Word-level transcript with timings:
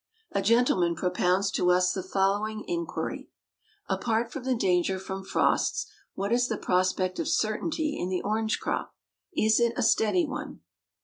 A 0.31 0.41
gentleman 0.41 0.95
propounds 0.95 1.51
to 1.51 1.69
us 1.69 1.93
the 1.93 2.01
following 2.01 2.63
inquiry: 2.67 3.29
"Apart 3.87 4.31
from 4.31 4.45
the 4.45 4.55
danger 4.55 4.97
from 4.97 5.23
frosts, 5.23 5.85
what 6.15 6.31
is 6.31 6.47
the 6.47 6.57
prospect 6.57 7.19
of 7.19 7.27
certainty 7.27 7.99
in 7.99 8.09
the 8.09 8.23
orange 8.23 8.59
crop? 8.59 8.95
Is 9.37 9.59
it 9.59 9.73
a 9.77 9.83
steady 9.83 10.25
one?" 10.25 10.61